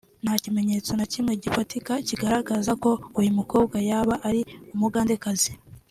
nta 0.23 0.33
kimenyetso 0.43 0.91
na 0.95 1.05
kimwe 1.11 1.31
gifatika 1.43 1.93
kigaragaza 2.07 2.71
ko 2.83 2.91
uyu 3.19 3.31
mukobwa 3.37 3.77
yaba 3.89 4.13
ari 4.27 4.41
umugandekazi 4.73 5.51